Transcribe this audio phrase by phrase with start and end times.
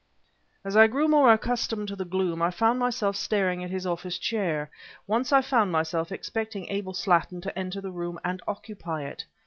[0.65, 4.17] As I grew more accustomed to the gloom, I found myself staring at his office
[4.17, 4.71] chair;
[5.05, 9.25] once I found myself expecting Abel Slattin to enter the room and occupy it.